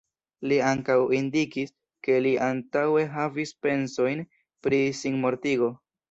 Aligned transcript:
Li 0.51 0.55
ankaŭ 0.67 0.93
indikis, 1.17 1.73
ke 2.07 2.15
li 2.27 2.31
antaŭe 2.45 3.03
havis 3.17 3.51
pensojn 3.65 4.23
pri 4.69 4.79
sinmortigo. 5.01 5.69